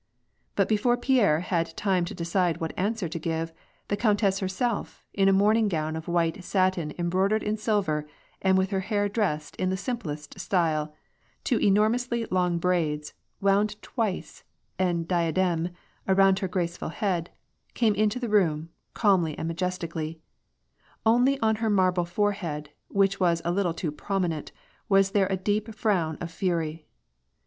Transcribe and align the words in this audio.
But 0.55 0.67
before 0.67 0.97
Pierre 0.97 1.41
had 1.41 1.77
time 1.77 2.05
to 2.05 2.15
decide 2.15 2.57
what 2.57 2.73
answer 2.75 3.07
to 3.07 3.19
give, 3.19 3.53
the 3.87 3.95
countess 3.95 4.39
herself, 4.39 5.05
in 5.13 5.29
a 5.29 5.31
morning 5.31 5.67
gown 5.67 5.95
of 5.95 6.07
white 6.07 6.43
satin 6.43 6.91
em> 6.93 7.11
broidered 7.11 7.43
in 7.43 7.55
silver, 7.55 8.07
and 8.41 8.57
with 8.57 8.71
her 8.71 8.79
hair 8.79 9.07
dressed 9.07 9.55
in 9.57 9.69
the 9.69 9.77
simplest 9.77 10.39
style— 10.39 10.91
two 11.43 11.59
enormously 11.59 12.25
long 12.31 12.57
braids 12.57 13.13
wound 13.41 13.79
twice, 13.83 14.43
en 14.79 15.05
diademey 15.05 15.71
around 16.07 16.39
her 16.39 16.47
graceful 16.47 16.89
head— 16.89 17.29
came 17.75 17.93
into 17.93 18.17
the 18.19 18.27
room 18.27 18.69
calmly 18.95 19.37
and 19.37 19.47
majestically; 19.47 20.19
only 21.05 21.39
on 21.41 21.57
her 21.57 21.69
marble 21.69 22.05
forehead, 22.05 22.71
which 22.87 23.19
was 23.19 23.39
a 23.45 23.51
little 23.51 23.75
too 23.75 23.91
prominent, 23.91 24.51
there 24.51 24.57
was 24.89 25.11
a 25.13 25.37
deep 25.37 25.75
frown 25.75 26.17
of 26.19 26.31
fury. 26.31 26.87